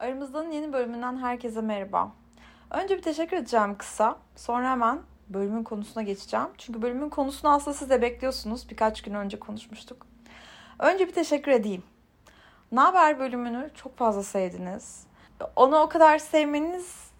Aramızdan 0.00 0.50
yeni 0.50 0.72
bölümünden 0.72 1.16
herkese 1.16 1.60
merhaba. 1.60 2.12
Önce 2.70 2.96
bir 2.96 3.02
teşekkür 3.02 3.36
edeceğim 3.36 3.78
kısa. 3.78 4.16
Sonra 4.36 4.70
hemen 4.70 4.98
bölümün 5.28 5.64
konusuna 5.64 6.02
geçeceğim. 6.02 6.46
Çünkü 6.58 6.82
bölümün 6.82 7.08
konusunu 7.08 7.50
aslında 7.52 7.76
siz 7.76 7.90
de 7.90 8.02
bekliyorsunuz. 8.02 8.70
Birkaç 8.70 9.02
gün 9.02 9.14
önce 9.14 9.38
konuşmuştuk. 9.38 10.06
Önce 10.78 11.06
bir 11.08 11.12
teşekkür 11.12 11.52
edeyim. 11.52 11.82
Ne 12.72 12.80
haber 12.80 13.18
bölümünü 13.18 13.70
çok 13.74 13.96
fazla 13.96 14.22
sevdiniz. 14.22 15.06
Onu 15.56 15.76
o 15.78 15.88
kadar 15.88 16.18
sevmeniz 16.18 17.10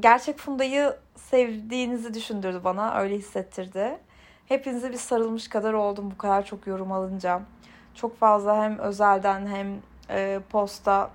gerçek 0.00 0.38
Funda'yı 0.38 0.96
sevdiğinizi 1.16 2.14
düşündürdü 2.14 2.60
bana. 2.64 3.00
Öyle 3.00 3.18
hissettirdi. 3.18 3.98
Hepinize 4.46 4.90
bir 4.90 4.98
sarılmış 4.98 5.48
kadar 5.48 5.72
oldum 5.72 6.10
bu 6.10 6.18
kadar 6.18 6.44
çok 6.44 6.66
yorum 6.66 6.92
alınca. 6.92 7.40
Çok 7.94 8.18
fazla 8.18 8.62
hem 8.62 8.78
özelden 8.78 9.46
hem 9.46 9.80
e, 10.10 10.40
posta 10.50 11.10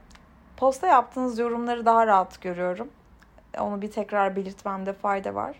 posta 0.57 0.87
yaptığınız 0.87 1.39
yorumları 1.39 1.85
daha 1.85 2.07
rahat 2.07 2.41
görüyorum. 2.41 2.89
Onu 3.59 3.81
bir 3.81 3.91
tekrar 3.91 4.35
belirtmemde 4.35 4.93
fayda 4.93 5.35
var. 5.35 5.55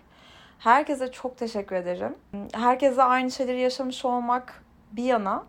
Herkese 0.58 1.12
çok 1.12 1.36
teşekkür 1.38 1.76
ederim. 1.76 2.14
Herkese 2.52 3.02
aynı 3.02 3.30
şeyleri 3.30 3.60
yaşamış 3.60 4.04
olmak 4.04 4.62
bir 4.92 5.04
yana 5.04 5.44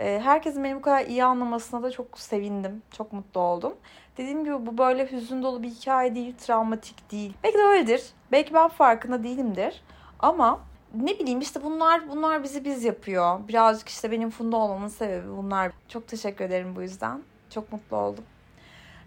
e, 0.00 0.20
herkesin 0.24 0.64
beni 0.64 0.76
bu 0.76 0.82
kadar 0.82 1.06
iyi 1.06 1.24
anlamasına 1.24 1.82
da 1.82 1.90
çok 1.90 2.18
sevindim. 2.18 2.82
Çok 2.90 3.12
mutlu 3.12 3.40
oldum. 3.40 3.74
Dediğim 4.16 4.44
gibi 4.44 4.66
bu 4.66 4.78
böyle 4.78 5.12
hüzün 5.12 5.42
dolu 5.42 5.62
bir 5.62 5.68
hikaye 5.68 6.14
değil, 6.14 6.34
travmatik 6.38 7.10
değil. 7.12 7.32
Belki 7.44 7.58
de 7.58 7.62
öyledir. 7.62 8.06
Belki 8.32 8.54
ben 8.54 8.68
farkında 8.68 9.24
değilimdir. 9.24 9.82
Ama 10.18 10.60
ne 10.94 11.18
bileyim 11.18 11.40
işte 11.40 11.62
bunlar 11.64 12.08
bunlar 12.08 12.42
bizi 12.42 12.64
biz 12.64 12.84
yapıyor. 12.84 13.48
Birazcık 13.48 13.88
işte 13.88 14.10
benim 14.10 14.30
Funda 14.30 14.56
olmamın 14.56 14.88
sebebi 14.88 15.36
bunlar. 15.36 15.72
Çok 15.88 16.08
teşekkür 16.08 16.44
ederim 16.44 16.76
bu 16.76 16.82
yüzden. 16.82 17.22
Çok 17.50 17.72
mutlu 17.72 17.96
oldum. 17.96 18.24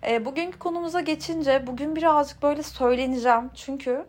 E, 0.07 0.25
bugünkü 0.25 0.59
konumuza 0.59 1.01
geçince 1.01 1.67
bugün 1.67 1.95
birazcık 1.95 2.43
böyle 2.43 2.63
söyleneceğim. 2.63 3.49
Çünkü 3.55 4.05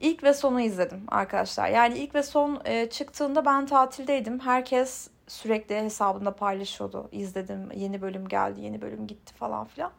ilk 0.00 0.24
ve 0.24 0.34
sonu 0.34 0.60
izledim 0.60 1.04
arkadaşlar. 1.08 1.68
Yani 1.68 1.98
ilk 1.98 2.14
ve 2.14 2.22
son 2.22 2.60
e, 2.64 2.90
çıktığında 2.90 3.44
ben 3.44 3.66
tatildeydim. 3.66 4.40
Herkes 4.40 5.08
sürekli 5.28 5.76
hesabında 5.76 6.36
paylaşıyordu. 6.36 7.08
İzledim, 7.12 7.68
yeni 7.74 8.02
bölüm 8.02 8.28
geldi, 8.28 8.60
yeni 8.60 8.82
bölüm 8.82 9.06
gitti 9.06 9.34
falan 9.34 9.64
filan. 9.64 9.90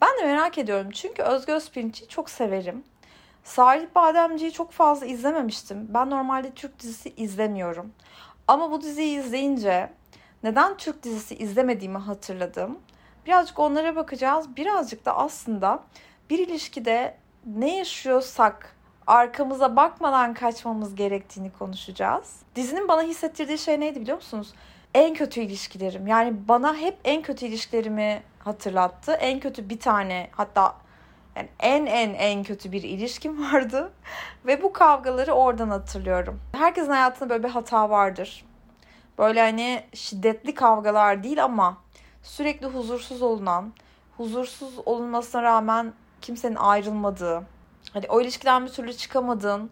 Ben 0.00 0.18
de 0.18 0.26
merak 0.26 0.58
ediyorum. 0.58 0.90
Çünkü 0.90 1.22
Özgür 1.22 1.54
Özpirinç'i 1.54 2.08
çok 2.08 2.30
severim. 2.30 2.84
Salih 3.44 3.86
Bademci'yi 3.94 4.52
çok 4.52 4.72
fazla 4.72 5.06
izlememiştim. 5.06 5.86
Ben 5.94 6.10
normalde 6.10 6.50
Türk 6.50 6.80
dizisi 6.80 7.12
izlemiyorum. 7.16 7.92
Ama 8.48 8.70
bu 8.70 8.80
diziyi 8.80 9.18
izleyince 9.18 9.90
neden 10.42 10.76
Türk 10.76 11.02
dizisi 11.02 11.34
izlemediğimi 11.34 11.98
hatırladım. 11.98 12.78
Birazcık 13.26 13.58
onlara 13.58 13.96
bakacağız. 13.96 14.56
Birazcık 14.56 15.04
da 15.04 15.16
aslında 15.16 15.82
bir 16.30 16.38
ilişkide 16.38 17.16
ne 17.46 17.76
yaşıyorsak 17.76 18.76
arkamıza 19.06 19.76
bakmadan 19.76 20.34
kaçmamız 20.34 20.94
gerektiğini 20.94 21.50
konuşacağız. 21.58 22.36
Dizinin 22.56 22.88
bana 22.88 23.02
hissettirdiği 23.02 23.58
şey 23.58 23.80
neydi 23.80 24.00
biliyor 24.00 24.16
musunuz? 24.16 24.54
En 24.94 25.14
kötü 25.14 25.40
ilişkilerim. 25.40 26.06
Yani 26.06 26.48
bana 26.48 26.76
hep 26.76 26.98
en 27.04 27.22
kötü 27.22 27.46
ilişkilerimi 27.46 28.22
hatırlattı. 28.38 29.12
En 29.12 29.40
kötü 29.40 29.68
bir 29.68 29.80
tane 29.80 30.30
hatta 30.32 30.76
yani 31.36 31.48
en 31.60 31.86
en 31.86 32.14
en 32.14 32.44
kötü 32.44 32.72
bir 32.72 32.82
ilişkim 32.82 33.52
vardı. 33.52 33.92
Ve 34.46 34.62
bu 34.62 34.72
kavgaları 34.72 35.32
oradan 35.32 35.68
hatırlıyorum. 35.68 36.40
Herkesin 36.52 36.90
hayatında 36.90 37.30
böyle 37.30 37.42
bir 37.42 37.48
hata 37.48 37.90
vardır. 37.90 38.44
Böyle 39.18 39.40
hani 39.40 39.82
şiddetli 39.94 40.54
kavgalar 40.54 41.22
değil 41.22 41.44
ama 41.44 41.85
sürekli 42.26 42.66
huzursuz 42.66 43.22
olunan, 43.22 43.72
huzursuz 44.16 44.78
olunmasına 44.86 45.42
rağmen 45.42 45.92
kimsenin 46.20 46.56
ayrılmadığı, 46.56 47.42
hani 47.92 48.06
o 48.08 48.20
ilişkiden 48.20 48.66
bir 48.66 48.70
türlü 48.70 48.92
çıkamadığın 48.92 49.70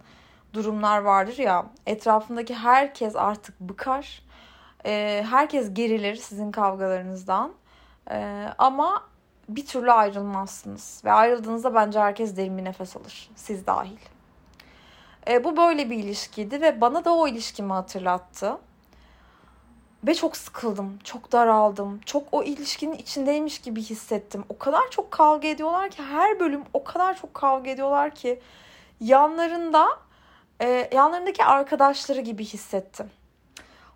durumlar 0.52 0.98
vardır 0.98 1.38
ya. 1.38 1.66
Etrafındaki 1.86 2.54
herkes 2.54 3.16
artık 3.16 3.60
bıkar. 3.60 4.22
Herkes 5.22 5.74
gerilir 5.74 6.16
sizin 6.16 6.50
kavgalarınızdan. 6.50 7.52
Ama 8.58 9.02
bir 9.48 9.66
türlü 9.66 9.92
ayrılmazsınız. 9.92 11.02
Ve 11.04 11.12
ayrıldığınızda 11.12 11.74
bence 11.74 12.00
herkes 12.00 12.36
derin 12.36 12.58
bir 12.58 12.64
nefes 12.64 12.96
alır. 12.96 13.30
Siz 13.36 13.66
dahil. 13.66 13.96
Bu 15.44 15.56
böyle 15.56 15.90
bir 15.90 15.96
ilişkiydi 15.96 16.60
ve 16.60 16.80
bana 16.80 17.04
da 17.04 17.14
o 17.14 17.28
ilişkimi 17.28 17.72
hatırlattı. 17.72 18.58
Ve 20.06 20.14
çok 20.14 20.36
sıkıldım, 20.36 20.98
çok 21.04 21.32
daraldım, 21.32 22.00
çok 22.06 22.22
o 22.32 22.42
ilişkinin 22.42 22.96
içindeymiş 22.96 23.58
gibi 23.58 23.82
hissettim. 23.82 24.44
O 24.48 24.58
kadar 24.58 24.90
çok 24.90 25.10
kavga 25.10 25.48
ediyorlar 25.48 25.90
ki 25.90 26.02
her 26.02 26.40
bölüm 26.40 26.62
o 26.72 26.84
kadar 26.84 27.16
çok 27.16 27.34
kavga 27.34 27.70
ediyorlar 27.70 28.14
ki 28.14 28.40
yanlarında 29.00 29.88
e, 30.62 30.90
yanlarındaki 30.92 31.44
arkadaşları 31.44 32.20
gibi 32.20 32.44
hissettim. 32.44 33.10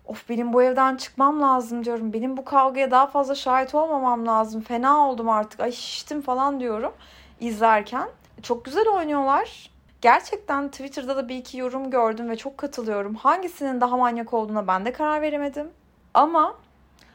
Of 0.05 0.29
benim 0.29 0.53
bu 0.53 0.63
evden 0.63 0.95
çıkmam 0.95 1.41
lazım 1.41 1.85
diyorum. 1.85 2.13
Benim 2.13 2.37
bu 2.37 2.45
kavgaya 2.45 2.91
daha 2.91 3.07
fazla 3.07 3.35
şahit 3.35 3.75
olmamam 3.75 4.27
lazım. 4.27 4.61
Fena 4.61 5.09
oldum 5.09 5.29
artık. 5.29 5.59
Ay 5.59 5.71
şiştim 5.71 6.21
falan 6.21 6.59
diyorum 6.59 6.93
izlerken. 7.39 8.09
Çok 8.43 8.65
güzel 8.65 8.87
oynuyorlar. 8.87 9.71
Gerçekten 10.01 10.69
Twitter'da 10.71 11.17
da 11.17 11.29
bir 11.29 11.35
iki 11.35 11.57
yorum 11.57 11.91
gördüm 11.91 12.29
ve 12.29 12.35
çok 12.35 12.57
katılıyorum. 12.57 13.15
Hangisinin 13.15 13.81
daha 13.81 13.97
manyak 13.97 14.33
olduğuna 14.33 14.67
ben 14.67 14.85
de 14.85 14.93
karar 14.93 15.21
veremedim. 15.21 15.71
Ama 16.13 16.55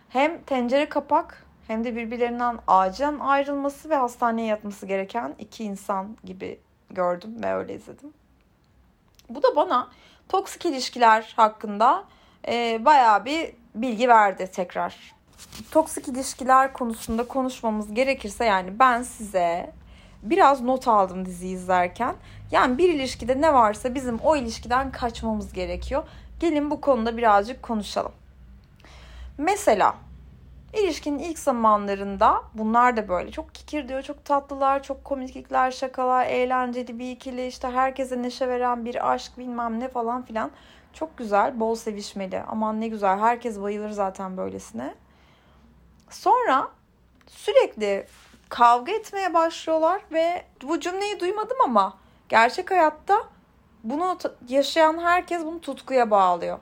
hem 0.09 0.43
tencere 0.43 0.89
kapak 0.89 1.45
hem 1.67 1.85
de 1.85 1.97
birbirlerinden 1.97 2.59
acilen 2.67 3.19
ayrılması 3.19 3.91
ve 3.91 3.97
hastaneye 3.97 4.47
yatması 4.47 4.87
gereken 4.87 5.35
iki 5.39 5.65
insan 5.65 6.17
gibi 6.25 6.61
gördüm 6.91 7.43
ve 7.43 7.55
öyle 7.55 7.75
izledim. 7.75 8.13
Bu 9.29 9.43
da 9.43 9.57
bana 9.57 9.89
toksik 10.29 10.67
ilişkiler 10.67 11.33
hakkında 11.37 12.05
e, 12.49 12.85
bayağı 12.85 13.25
bir 13.25 13.53
bilgi 13.75 14.09
verdi 14.09 14.51
tekrar. 14.53 15.15
Toksik 15.71 16.09
ilişkiler 16.09 16.73
konusunda 16.73 17.29
konuşmamız 17.29 17.95
gerekirse 17.95 18.45
yani 18.45 18.79
ben 18.79 19.03
size 19.03 19.73
biraz 20.23 20.61
not 20.61 20.89
aldım 20.89 21.27
dizi 21.27 21.49
izlerken. 21.49 22.15
Yani 22.51 22.79
bir 22.79 22.89
ilişkide 22.95 23.41
ne 23.41 23.55
varsa 23.55 23.95
bizim 23.95 24.19
o 24.19 24.37
ilişkiden 24.37 24.93
kaçmamız 24.93 25.53
gerekiyor. 25.53 26.05
Gelin 26.41 26.71
bu 26.71 26.81
konuda 26.81 27.17
birazcık 27.17 27.63
konuşalım. 27.63 28.13
Mesela 29.39 29.95
ilişkinin 30.73 31.19
ilk 31.19 31.39
zamanlarında 31.39 32.43
bunlar 32.55 32.97
da 32.97 33.09
böyle 33.09 33.31
çok 33.31 33.55
kikir 33.55 33.89
diyor, 33.89 34.03
çok 34.03 34.25
tatlılar, 34.25 34.83
çok 34.83 35.05
komiklikler, 35.05 35.71
şakalar, 35.71 36.27
eğlenceli 36.27 36.99
bir 36.99 37.11
ikili, 37.11 37.47
işte 37.47 37.69
herkese 37.69 38.23
neşe 38.23 38.49
veren 38.49 38.85
bir 38.85 39.13
aşk 39.13 39.39
bilmem 39.39 39.81
ne 39.81 39.89
falan 39.89 40.23
filan. 40.23 40.51
Çok 40.93 41.19
güzel, 41.19 41.61
bol 41.61 41.75
sevişmeli. 41.75 42.43
Aman 42.49 42.81
ne 42.81 42.89
güzel, 42.89 43.19
herkes 43.19 43.61
bayılır 43.61 43.91
zaten 43.91 44.37
böylesine. 44.37 44.95
Sonra 46.11 46.69
sürekli 47.27 48.07
kavga 48.49 48.93
etmeye 48.93 49.35
başlıyorlar 49.35 50.01
ve 50.13 50.45
bu 50.63 50.81
cümleyi 50.81 51.21
duymadım 51.21 51.57
ama 51.65 51.99
gerçek 52.29 52.71
hayatta 52.71 53.15
bunu 53.85 54.19
yaşayan 54.49 54.99
herkes 54.99 55.45
bunu 55.45 55.61
tutkuya 55.61 56.11
bağlıyor. 56.11 56.59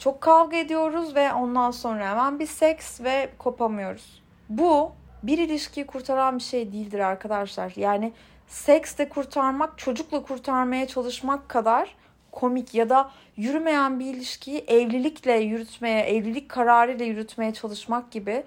Çok 0.00 0.20
kavga 0.20 0.56
ediyoruz 0.56 1.14
ve 1.14 1.32
ondan 1.32 1.70
sonra 1.70 2.10
hemen 2.10 2.38
bir 2.38 2.46
seks 2.46 3.00
ve 3.00 3.30
kopamıyoruz. 3.38 4.22
Bu 4.48 4.92
bir 5.22 5.38
ilişkiyi 5.38 5.86
kurtaran 5.86 6.38
bir 6.38 6.42
şey 6.42 6.72
değildir 6.72 6.98
arkadaşlar. 6.98 7.72
Yani 7.76 8.12
seksle 8.48 9.08
kurtarmak, 9.08 9.78
çocukla 9.78 10.22
kurtarmaya 10.22 10.86
çalışmak 10.86 11.48
kadar 11.48 11.96
komik 12.32 12.74
ya 12.74 12.88
da 12.88 13.10
yürümeyen 13.36 14.00
bir 14.00 14.14
ilişkiyi 14.14 14.58
evlilikle 14.58 15.32
yürütmeye, 15.32 16.00
evlilik 16.00 16.48
kararıyla 16.48 17.04
yürütmeye 17.04 17.52
çalışmak 17.52 18.10
gibi 18.10 18.44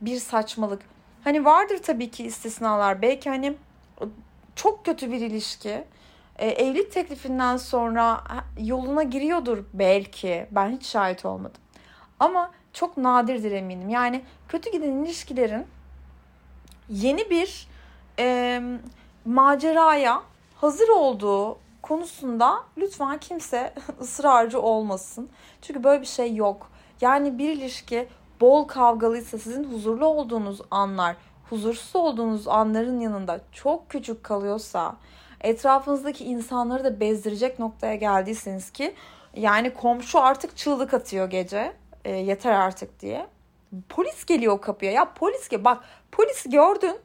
bir 0.00 0.16
saçmalık. 0.16 0.82
Hani 1.24 1.44
vardır 1.44 1.78
tabii 1.78 2.10
ki 2.10 2.24
istisnalar. 2.24 3.02
Belki 3.02 3.30
hani 3.30 3.54
çok 4.56 4.84
kötü 4.84 5.12
bir 5.12 5.20
ilişki 5.20 5.84
e, 6.38 6.48
evlilik 6.48 6.92
teklifinden 6.92 7.56
sonra 7.56 8.24
yoluna 8.58 9.02
giriyordur 9.02 9.64
belki. 9.74 10.46
Ben 10.50 10.70
hiç 10.70 10.86
şahit 10.86 11.24
olmadım. 11.24 11.60
Ama 12.20 12.50
çok 12.72 12.96
nadirdir 12.96 13.52
eminim. 13.52 13.88
Yani 13.88 14.24
kötü 14.48 14.72
giden 14.72 14.92
ilişkilerin 14.92 15.66
yeni 16.88 17.30
bir 17.30 17.68
e, 18.18 18.60
maceraya 19.24 20.22
hazır 20.56 20.88
olduğu 20.88 21.58
konusunda 21.82 22.64
lütfen 22.78 23.18
kimse 23.18 23.74
ısrarcı 24.00 24.60
olmasın. 24.60 25.28
Çünkü 25.62 25.84
böyle 25.84 26.00
bir 26.00 26.06
şey 26.06 26.34
yok. 26.34 26.70
Yani 27.00 27.38
bir 27.38 27.52
ilişki 27.52 28.08
bol 28.40 28.64
kavgalıysa 28.64 29.38
sizin 29.38 29.64
huzurlu 29.64 30.06
olduğunuz 30.06 30.60
anlar, 30.70 31.16
huzursuz 31.50 31.96
olduğunuz 31.96 32.48
anların 32.48 33.00
yanında 33.00 33.40
çok 33.52 33.88
küçük 33.88 34.24
kalıyorsa 34.24 34.96
etrafınızdaki 35.44 36.24
insanları 36.24 36.84
da 36.84 37.00
bezdirecek 37.00 37.58
noktaya 37.58 37.94
geldiyseniz 37.94 38.70
ki 38.70 38.94
yani 39.36 39.74
komşu 39.74 40.20
artık 40.20 40.56
çığlık 40.56 40.94
atıyor 40.94 41.30
gece 41.30 41.72
e, 42.04 42.10
yeter 42.10 42.52
artık 42.52 43.00
diye. 43.00 43.26
Polis 43.88 44.24
geliyor 44.24 44.60
kapıya 44.60 44.92
ya 44.92 45.12
polis 45.14 45.48
ki 45.48 45.64
bak 45.64 45.84
polis 46.12 46.44
gördün 46.50 46.96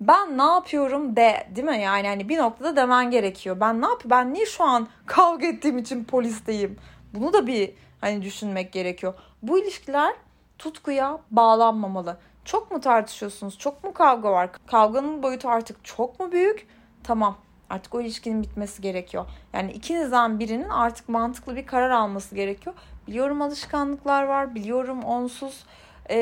Ben 0.00 0.38
ne 0.38 0.42
yapıyorum 0.42 1.16
de 1.16 1.48
değil 1.56 1.66
mi? 1.66 1.80
Yani 1.80 2.08
hani 2.08 2.28
bir 2.28 2.38
noktada 2.38 2.76
demen 2.76 3.10
gerekiyor. 3.10 3.60
Ben 3.60 3.82
ne 3.82 3.86
yapıyorum? 3.86 4.10
Ben 4.10 4.34
niye 4.34 4.46
şu 4.46 4.64
an 4.64 4.88
kavga 5.06 5.46
ettiğim 5.46 5.78
için 5.78 6.04
polisteyim? 6.04 6.76
Bunu 7.14 7.32
da 7.32 7.46
bir 7.46 7.74
hani 8.00 8.22
düşünmek 8.22 8.72
gerekiyor. 8.72 9.14
Bu 9.42 9.58
ilişkiler 9.58 10.14
tutkuya 10.58 11.18
bağlanmamalı. 11.30 12.16
Çok 12.44 12.70
mu 12.70 12.80
tartışıyorsunuz? 12.80 13.58
Çok 13.58 13.84
mu 13.84 13.92
kavga 13.94 14.32
var? 14.32 14.50
Kavganın 14.66 15.22
boyutu 15.22 15.48
artık 15.48 15.84
çok 15.84 16.20
mu 16.20 16.32
büyük? 16.32 16.66
Tamam. 17.04 17.36
Artık 17.70 17.94
o 17.94 18.00
ilişkinin 18.00 18.42
bitmesi 18.42 18.82
gerekiyor. 18.82 19.26
Yani 19.52 19.72
ikinizden 19.72 20.38
birinin 20.38 20.68
artık 20.68 21.08
mantıklı 21.08 21.56
bir 21.56 21.66
karar 21.66 21.90
alması 21.90 22.34
gerekiyor. 22.34 22.76
Biliyorum 23.06 23.42
alışkanlıklar 23.42 24.22
var. 24.22 24.54
Biliyorum 24.54 25.04
onsuz 25.04 25.64
e, 26.10 26.16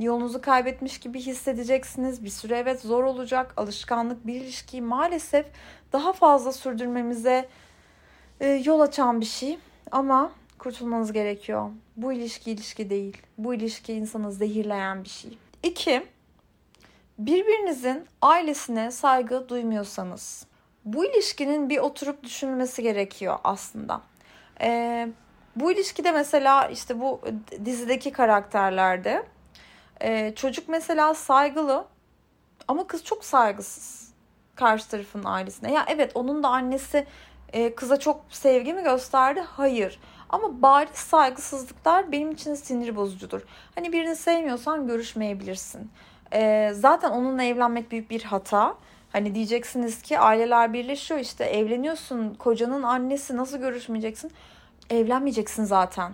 yolunuzu 0.00 0.40
kaybetmiş 0.40 1.00
gibi 1.00 1.20
hissedeceksiniz. 1.20 2.24
Bir 2.24 2.30
süre 2.30 2.58
evet 2.58 2.80
zor 2.80 3.04
olacak. 3.04 3.54
Alışkanlık 3.56 4.26
bir 4.26 4.34
ilişkiyi 4.34 4.82
maalesef 4.82 5.46
daha 5.92 6.12
fazla 6.12 6.52
sürdürmemize 6.52 7.48
e, 8.40 8.48
yol 8.48 8.80
açan 8.80 9.20
bir 9.20 9.26
şey. 9.26 9.58
Ama 9.90 10.32
kurtulmanız 10.58 11.12
gerekiyor. 11.12 11.70
Bu 11.96 12.12
ilişki 12.12 12.50
ilişki 12.50 12.90
değil. 12.90 13.22
Bu 13.38 13.54
ilişki 13.54 13.92
insanı 13.92 14.32
zehirleyen 14.32 15.04
bir 15.04 15.08
şey. 15.08 15.38
İki, 15.62 16.06
birbirinizin 17.18 18.06
ailesine 18.22 18.90
saygı 18.90 19.48
duymuyorsanız 19.48 20.49
bu 20.84 21.04
ilişkinin 21.04 21.68
bir 21.68 21.78
oturup 21.78 22.22
düşünülmesi 22.22 22.82
gerekiyor 22.82 23.38
aslında. 23.44 24.00
Ee, 24.60 25.08
bu 25.56 25.72
ilişkide 25.72 26.12
mesela 26.12 26.68
işte 26.68 27.00
bu 27.00 27.20
dizideki 27.64 28.12
karakterlerde 28.12 29.26
e, 30.00 30.34
çocuk 30.34 30.68
mesela 30.68 31.14
saygılı 31.14 31.86
ama 32.68 32.86
kız 32.86 33.04
çok 33.04 33.24
saygısız 33.24 34.12
karşı 34.54 34.88
tarafın 34.88 35.24
ailesine. 35.24 35.72
Ya 35.72 35.84
evet 35.88 36.12
onun 36.14 36.42
da 36.42 36.48
annesi 36.48 37.06
e, 37.52 37.74
kıza 37.74 37.98
çok 37.98 38.24
sevgi 38.30 38.74
mi 38.74 38.82
gösterdi? 38.82 39.40
Hayır. 39.40 40.00
Ama 40.28 40.62
bariz 40.62 40.90
saygısızlıklar 40.94 42.12
benim 42.12 42.30
için 42.30 42.54
sinir 42.54 42.96
bozucudur. 42.96 43.42
Hani 43.74 43.92
birini 43.92 44.16
sevmiyorsan 44.16 44.86
görüşmeyebilirsin. 44.86 45.90
E, 46.32 46.70
zaten 46.74 47.10
onunla 47.10 47.42
evlenmek 47.42 47.90
büyük 47.90 48.10
bir 48.10 48.22
hata. 48.22 48.76
Hani 49.12 49.34
diyeceksiniz 49.34 50.02
ki 50.02 50.18
aileler 50.18 50.72
birleşiyor 50.72 51.20
işte 51.20 51.44
evleniyorsun 51.44 52.34
kocanın 52.34 52.82
annesi 52.82 53.36
nasıl 53.36 53.58
görüşmeyeceksin? 53.58 54.32
Evlenmeyeceksin 54.90 55.64
zaten. 55.64 56.12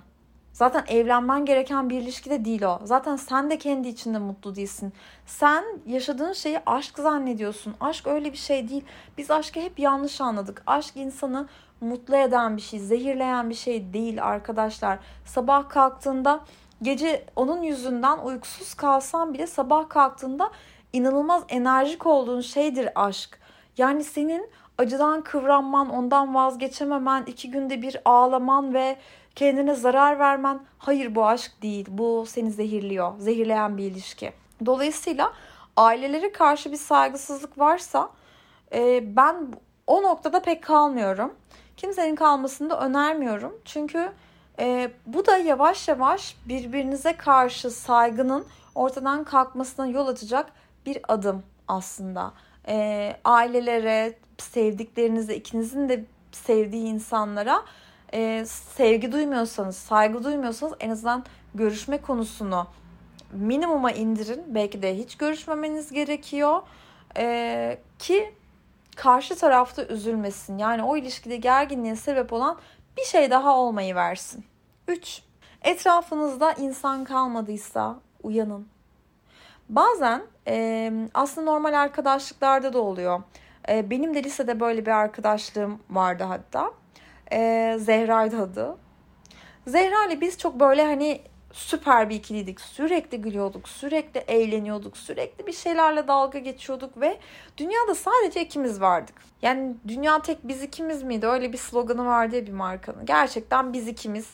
Zaten 0.53 0.85
evlenmen 0.89 1.45
gereken 1.45 1.91
bir 1.91 2.01
ilişki 2.01 2.31
de 2.31 2.45
değil 2.45 2.63
o. 2.63 2.81
Zaten 2.85 3.17
sen 3.17 3.51
de 3.51 3.59
kendi 3.59 3.89
içinde 3.89 4.19
mutlu 4.19 4.57
değilsin. 4.57 4.93
Sen 5.27 5.65
yaşadığın 5.87 6.33
şeyi 6.33 6.61
aşk 6.67 6.99
zannediyorsun. 6.99 7.75
Aşk 7.81 8.07
öyle 8.07 8.33
bir 8.33 8.39
şey 8.39 8.69
değil. 8.69 8.85
Biz 9.19 9.31
aşkı 9.31 9.61
hep 9.61 9.79
yanlış 9.79 10.21
anladık. 10.21 10.63
Aşk 10.67 10.97
insanı 10.97 11.49
mutlu 11.81 12.17
eden 12.17 12.57
bir 12.57 12.63
şey, 12.63 12.81
zehirleyen 12.81 13.51
bir 13.51 13.55
şey 13.55 13.93
değil 13.93 14.25
arkadaşlar. 14.25 14.99
Sabah 15.25 15.69
kalktığında 15.69 16.41
gece 16.83 17.25
onun 17.37 17.63
yüzünden 17.63 18.19
uykusuz 18.19 18.75
kalsan 18.75 19.35
bile 19.35 19.47
sabah 19.47 19.89
kalktığında 19.89 20.51
inanılmaz 20.93 21.45
enerjik 21.49 22.07
olduğun 22.07 22.41
şeydir 22.41 22.89
aşk. 22.95 23.39
Yani 23.77 24.05
senin 24.05 24.51
acıdan 24.79 25.23
kıvranman, 25.23 25.91
ondan 25.91 26.35
vazgeçememen, 26.35 27.25
iki 27.27 27.51
günde 27.51 27.83
bir 27.83 27.97
ağlaman 28.05 28.75
ve 28.75 28.97
kendine 29.35 29.75
zarar 29.75 30.19
vermen 30.19 30.61
hayır 30.79 31.15
bu 31.15 31.27
aşk 31.27 31.53
değil. 31.63 31.87
Bu 31.89 32.25
seni 32.29 32.51
zehirliyor. 32.51 33.13
Zehirleyen 33.19 33.77
bir 33.77 33.85
ilişki. 33.85 34.33
Dolayısıyla 34.67 35.33
ailelere 35.77 36.33
karşı 36.33 36.73
bir 36.73 36.77
saygısızlık 36.77 37.59
varsa 37.59 38.11
e, 38.75 39.17
ben 39.17 39.49
o 39.87 40.03
noktada 40.03 40.43
pek 40.43 40.63
kalmıyorum. 40.63 41.35
Kimsenin 41.77 42.17
kalmasını 42.17 42.71
da 42.71 42.81
önermiyorum. 42.81 43.61
Çünkü 43.65 44.13
e, 44.59 44.91
bu 45.07 45.27
da 45.27 45.37
yavaş 45.37 45.89
yavaş 45.89 46.37
birbirinize 46.49 47.17
karşı 47.17 47.71
saygının 47.71 48.47
ortadan 48.75 49.25
kalkmasına 49.25 49.87
yol 49.87 50.07
açacak 50.07 50.53
bir 50.87 50.99
adım 51.09 51.43
aslında. 51.69 52.33
E, 52.69 53.17
ailelere, 53.25 54.19
sevdiklerinize, 54.39 55.35
ikinizin 55.35 55.89
de 55.89 56.05
sevdiği 56.33 56.87
insanlara 56.87 57.63
e, 58.15 58.45
sevgi 58.47 59.13
duymuyorsanız, 59.13 59.77
saygı 59.77 60.25
duymuyorsanız 60.25 60.73
en 60.81 60.91
azından 60.91 61.25
görüşme 61.55 62.01
konusunu 62.01 62.67
minimuma 63.33 63.93
indirin. 63.93 64.43
Belki 64.47 64.83
de 64.83 64.99
hiç 64.99 65.17
görüşmemeniz 65.17 65.93
gerekiyor. 65.93 66.63
E, 67.17 67.79
ki 67.99 68.35
karşı 68.97 69.37
tarafta 69.37 69.85
üzülmesin. 69.87 70.59
Yani 70.59 70.83
o 70.83 70.97
ilişkide 70.97 71.37
gerginliğe 71.37 71.97
sebep 71.97 72.33
olan 72.33 72.59
bir 72.97 73.05
şey 73.05 73.31
daha 73.31 73.57
olmayı 73.57 73.95
versin. 73.95 74.45
3. 74.89 75.23
Etrafınızda 75.63 76.53
insan 76.53 77.05
kalmadıysa 77.05 78.01
uyanın. 78.23 78.69
Bazen 79.69 80.23
e, 80.49 80.93
aslında 81.15 81.51
normal 81.51 81.73
arkadaşlıklarda 81.81 82.73
da 82.73 82.79
oluyor. 82.79 83.23
E, 83.69 83.91
benim 83.91 84.15
de 84.15 84.25
lisede 84.25 84.61
böyle 84.61 84.87
bir 84.87 84.91
arkadaşlığım 84.91 85.79
vardı 85.91 86.25
hatta. 86.25 86.71
E, 87.33 87.77
Zehra'ydı 87.81 88.43
adı. 88.43 88.77
Zehra 89.67 90.05
ile 90.05 90.21
biz 90.21 90.39
çok 90.39 90.61
böyle 90.61 90.85
hani 90.85 91.21
süper 91.53 92.11
bir 92.11 92.15
ikiliydik. 92.15 92.61
Sürekli 92.61 93.21
gülüyorduk, 93.21 93.69
sürekli 93.69 94.19
eğleniyorduk, 94.21 94.97
sürekli 94.97 95.47
bir 95.47 95.53
şeylerle 95.53 96.09
dalga 96.09 96.39
geçiyorduk 96.39 97.01
ve 97.01 97.19
dünyada 97.57 97.95
sadece 97.95 98.41
ikimiz 98.41 98.81
vardık. 98.81 99.15
Yani 99.43 99.75
dünya 99.89 100.23
tek 100.23 100.49
biz 100.49 100.63
ikimiz 100.63 101.03
miydi? 101.03 101.27
Öyle 101.27 101.53
bir 101.53 101.59
sloganı 101.59 102.07
vardı 102.07 102.37
ya 102.37 102.47
bir 102.47 102.53
markanın. 102.53 103.07
Gerçekten 103.07 103.73
biz 103.73 103.89
ikimiz. 103.89 104.31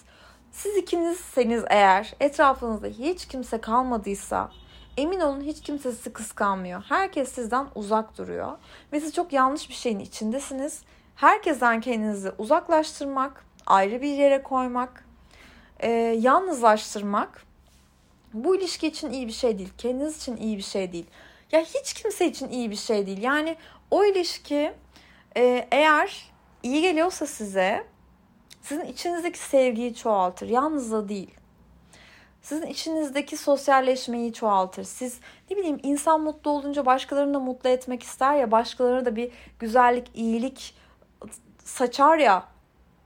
Siz 0.51 0.77
ikinizseniz 0.77 1.65
eğer 1.71 2.15
etrafınızda 2.21 2.87
hiç 2.87 3.27
kimse 3.27 3.61
kalmadıysa 3.61 4.51
emin 4.97 5.21
olun 5.21 5.41
hiç 5.41 5.61
kimse 5.61 5.93
sizi 5.93 6.13
kıskanmıyor. 6.13 6.83
Herkes 6.89 7.33
sizden 7.33 7.67
uzak 7.75 8.19
duruyor 8.19 8.59
ve 8.93 9.01
siz 9.01 9.15
çok 9.15 9.33
yanlış 9.33 9.69
bir 9.69 9.75
şeyin 9.75 9.99
içindesiniz. 9.99 10.83
Herkesten 11.17 11.81
kendinizi 11.81 12.33
uzaklaştırmak, 12.39 13.45
ayrı 13.67 14.03
bir 14.03 14.13
yere 14.13 14.43
koymak 14.43 15.05
e, 15.81 15.91
yalnızlaştırmak 16.21 17.43
bu 18.33 18.57
ilişki 18.57 18.87
için 18.87 19.11
iyi 19.11 19.27
bir 19.27 19.33
şey 19.33 19.59
değil. 19.59 19.73
Kendiniz 19.79 20.17
için 20.17 20.37
iyi 20.37 20.57
bir 20.57 20.63
şey 20.63 20.93
değil. 20.93 21.07
Ya 21.53 21.61
hiç 21.61 21.93
kimse 21.93 22.27
için 22.27 22.49
iyi 22.49 22.71
bir 22.71 22.77
şey 22.77 23.07
değil. 23.07 23.23
Yani 23.23 23.57
o 23.91 24.05
ilişki 24.05 24.73
e, 25.37 25.69
eğer 25.71 26.31
iyi 26.63 26.83
geliyorsa 26.83 27.27
size 27.27 27.87
sizin 28.63 28.85
içinizdeki 28.85 29.39
sevgiyi 29.39 29.95
çoğaltır. 29.95 30.49
Yalnızlığı 30.49 31.09
değil. 31.09 31.31
Sizin 32.43 32.67
içinizdeki 32.67 33.37
sosyalleşmeyi 33.37 34.33
çoğaltır. 34.33 34.85
Siz 34.85 35.21
ne 35.51 35.57
bileyim 35.57 35.81
insan 35.83 36.21
mutlu 36.21 36.51
olunca 36.51 36.87
başkalarını 36.87 37.35
da 37.35 37.41
mutlu 37.41 37.69
etmek 37.69 38.03
ister 38.03 38.35
ya 38.35 38.51
başkalarına 38.51 39.05
da 39.05 39.17
bir 39.17 39.33
güzellik, 39.59 40.11
iyilik 40.15 40.75
saçar 41.65 42.19
ya 42.19 42.53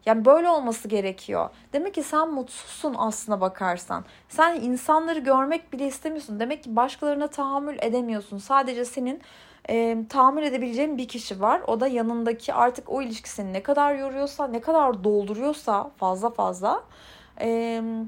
yani 0.06 0.24
böyle 0.24 0.48
olması 0.48 0.88
gerekiyor. 0.88 1.50
Demek 1.72 1.94
ki 1.94 2.02
sen 2.02 2.30
mutsuzsun 2.30 2.94
aslına 2.98 3.40
bakarsan. 3.40 4.04
Sen 4.28 4.60
insanları 4.60 5.18
görmek 5.18 5.72
bile 5.72 5.86
istemiyorsun. 5.86 6.40
Demek 6.40 6.64
ki 6.64 6.76
başkalarına 6.76 7.26
tahammül 7.26 7.78
edemiyorsun. 7.80 8.38
Sadece 8.38 8.84
senin 8.84 9.20
e, 9.68 9.98
tahammül 10.08 10.42
edebileceğin 10.42 10.98
bir 10.98 11.08
kişi 11.08 11.40
var. 11.40 11.62
O 11.66 11.80
da 11.80 11.86
yanındaki 11.86 12.54
artık 12.54 12.90
o 12.90 13.02
ilişkisini 13.02 13.52
ne 13.52 13.62
kadar 13.62 13.94
yoruyorsa, 13.94 14.46
ne 14.46 14.60
kadar 14.60 15.04
dolduruyorsa 15.04 15.90
fazla 15.96 16.30
fazla 16.30 16.84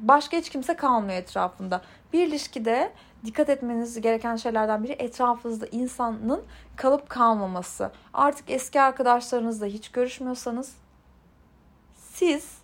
başka 0.02 0.36
hiç 0.36 0.50
kimse 0.50 0.76
kalmıyor 0.76 1.18
etrafında. 1.18 1.82
Bir 2.12 2.26
ilişkide 2.26 2.92
dikkat 3.24 3.48
etmeniz 3.48 4.00
gereken 4.00 4.36
şeylerden 4.36 4.84
biri 4.84 4.92
etrafınızda 4.92 5.66
insanın 5.66 6.42
kalıp 6.76 7.08
kalmaması. 7.08 7.90
Artık 8.14 8.50
eski 8.50 8.80
arkadaşlarınızla 8.80 9.66
hiç 9.66 9.88
görüşmüyorsanız 9.88 10.76
siz 11.96 12.58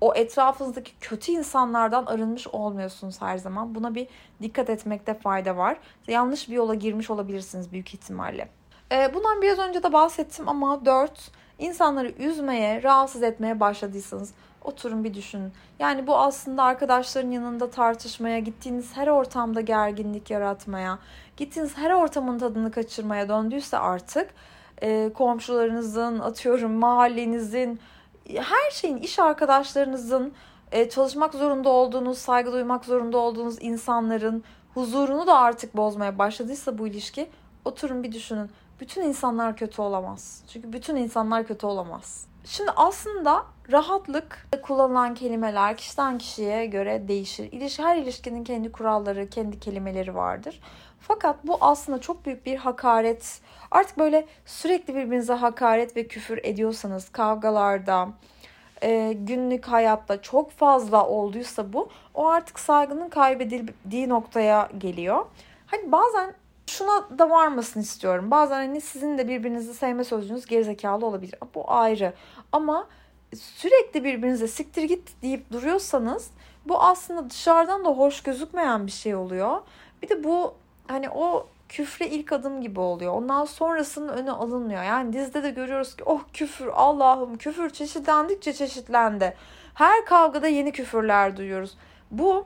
o 0.00 0.14
etrafınızdaki 0.14 0.92
kötü 1.00 1.32
insanlardan 1.32 2.06
arınmış 2.06 2.46
olmuyorsunuz 2.46 3.22
her 3.22 3.38
zaman. 3.38 3.74
Buna 3.74 3.94
bir 3.94 4.08
dikkat 4.42 4.70
etmekte 4.70 5.14
fayda 5.14 5.56
var. 5.56 5.78
Yanlış 6.08 6.48
bir 6.48 6.54
yola 6.54 6.74
girmiş 6.74 7.10
olabilirsiniz 7.10 7.72
büyük 7.72 7.94
ihtimalle. 7.94 8.48
Bundan 9.14 9.42
biraz 9.42 9.58
önce 9.58 9.82
de 9.82 9.92
bahsettim 9.92 10.48
ama 10.48 10.84
4. 10.84 11.30
insanları 11.58 12.08
üzmeye, 12.08 12.82
rahatsız 12.82 13.22
etmeye 13.22 13.60
başladıysanız 13.60 14.34
oturun 14.64 15.04
bir 15.04 15.14
düşünün. 15.14 15.52
Yani 15.78 16.06
bu 16.06 16.18
aslında 16.18 16.62
arkadaşların 16.62 17.30
yanında 17.30 17.70
tartışmaya, 17.70 18.38
gittiğiniz 18.38 18.96
her 18.96 19.08
ortamda 19.08 19.60
gerginlik 19.60 20.30
yaratmaya, 20.30 20.98
gittiğiniz 21.36 21.76
her 21.76 21.90
ortamın 21.90 22.38
tadını 22.38 22.70
kaçırmaya 22.70 23.28
döndüyse 23.28 23.78
artık 23.78 24.30
e, 24.82 25.10
komşularınızın, 25.14 26.18
atıyorum 26.18 26.72
mahallenizin, 26.72 27.80
her 28.34 28.70
şeyin 28.70 28.96
iş 28.96 29.18
arkadaşlarınızın 29.18 30.32
e, 30.72 30.88
çalışmak 30.88 31.34
zorunda 31.34 31.68
olduğunuz, 31.68 32.18
saygı 32.18 32.52
duymak 32.52 32.84
zorunda 32.84 33.18
olduğunuz 33.18 33.56
insanların 33.60 34.44
huzurunu 34.74 35.26
da 35.26 35.38
artık 35.38 35.76
bozmaya 35.76 36.18
başladıysa 36.18 36.78
bu 36.78 36.86
ilişki 36.86 37.30
oturun 37.64 38.02
bir 38.02 38.12
düşünün. 38.12 38.50
Bütün 38.80 39.02
insanlar 39.02 39.56
kötü 39.56 39.82
olamaz. 39.82 40.42
Çünkü 40.52 40.72
bütün 40.72 40.96
insanlar 40.96 41.46
kötü 41.46 41.66
olamaz. 41.66 42.33
Şimdi 42.44 42.70
aslında 42.76 43.46
rahatlık 43.72 44.46
kullanılan 44.62 45.14
kelimeler 45.14 45.76
kişiden 45.76 46.18
kişiye 46.18 46.66
göre 46.66 47.08
değişir. 47.08 47.52
İliş, 47.52 47.78
her 47.78 47.96
ilişkinin 47.96 48.44
kendi 48.44 48.72
kuralları, 48.72 49.30
kendi 49.30 49.60
kelimeleri 49.60 50.14
vardır. 50.14 50.60
Fakat 51.00 51.36
bu 51.46 51.58
aslında 51.60 52.00
çok 52.00 52.26
büyük 52.26 52.46
bir 52.46 52.56
hakaret. 52.56 53.40
Artık 53.70 53.98
böyle 53.98 54.26
sürekli 54.46 54.94
birbirinize 54.94 55.32
hakaret 55.32 55.96
ve 55.96 56.06
küfür 56.06 56.40
ediyorsanız 56.42 57.08
kavgalarda, 57.08 58.08
e, 58.82 59.12
günlük 59.12 59.66
hayatta 59.66 60.22
çok 60.22 60.50
fazla 60.50 61.06
olduysa 61.06 61.72
bu 61.72 61.88
o 62.14 62.28
artık 62.28 62.60
saygının 62.60 63.08
kaybedildiği 63.08 64.08
noktaya 64.08 64.68
geliyor. 64.78 65.26
Hani 65.66 65.92
bazen 65.92 66.34
şuna 66.66 67.18
da 67.18 67.30
varmasın 67.30 67.80
istiyorum. 67.80 68.30
Bazen 68.30 68.56
hani 68.56 68.80
sizin 68.80 69.18
de 69.18 69.28
birbirinizi 69.28 69.74
sevme 69.74 70.04
sözcüğünüz 70.04 70.46
gerizekalı 70.46 71.06
olabilir. 71.06 71.38
Bu 71.54 71.72
ayrı. 71.72 72.12
Ama 72.52 72.86
sürekli 73.34 74.04
birbirinize 74.04 74.48
siktir 74.48 74.82
git 74.82 75.22
deyip 75.22 75.52
duruyorsanız 75.52 76.30
bu 76.66 76.82
aslında 76.82 77.30
dışarıdan 77.30 77.84
da 77.84 77.88
hoş 77.88 78.22
gözükmeyen 78.22 78.86
bir 78.86 78.92
şey 78.92 79.14
oluyor. 79.14 79.60
Bir 80.02 80.08
de 80.08 80.24
bu 80.24 80.54
hani 80.88 81.10
o 81.10 81.46
küfre 81.68 82.08
ilk 82.08 82.32
adım 82.32 82.60
gibi 82.60 82.80
oluyor. 82.80 83.12
Ondan 83.12 83.44
sonrasının 83.44 84.08
önü 84.08 84.30
alınmıyor. 84.30 84.82
Yani 84.82 85.12
dizide 85.12 85.42
de 85.42 85.50
görüyoruz 85.50 85.96
ki 85.96 86.04
oh 86.06 86.20
küfür 86.32 86.66
Allah'ım 86.66 87.36
küfür 87.36 87.70
çeşitlendikçe 87.70 88.52
çeşitlendi. 88.52 89.36
Her 89.74 90.04
kavgada 90.04 90.48
yeni 90.48 90.72
küfürler 90.72 91.36
duyuyoruz. 91.36 91.76
Bu 92.10 92.44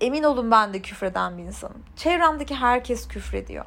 emin 0.00 0.22
olun 0.22 0.50
ben 0.50 0.74
de 0.74 0.82
küfreden 0.82 1.38
bir 1.38 1.42
insanım. 1.42 1.82
Çevremdeki 1.96 2.54
herkes 2.54 3.08
küfrediyor. 3.08 3.64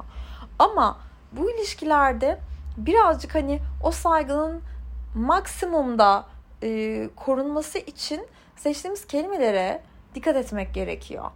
Ama 0.58 0.98
bu 1.32 1.50
ilişkilerde 1.50 2.40
birazcık 2.76 3.34
hani 3.34 3.60
o 3.82 3.90
saygının 3.90 4.62
maksimumda 5.14 6.26
e, 6.62 7.10
korunması 7.16 7.78
için 7.78 8.26
seçtiğimiz 8.56 9.06
kelimelere 9.06 9.82
dikkat 10.14 10.36
etmek 10.36 10.74
gerekiyor 10.74 11.30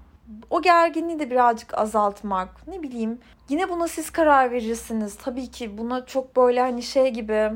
o 0.51 0.63
gerginliği 0.63 1.19
de 1.19 1.31
birazcık 1.31 1.79
azaltmak. 1.79 2.69
Ne 2.69 2.83
bileyim 2.83 3.19
yine 3.49 3.69
buna 3.69 3.89
siz 3.89 4.11
karar 4.11 4.51
verirsiniz. 4.51 5.17
Tabii 5.17 5.51
ki 5.51 5.79
buna 5.79 6.07
çok 6.07 6.37
böyle 6.37 6.61
hani 6.61 6.83
şey 6.83 7.11
gibi 7.11 7.53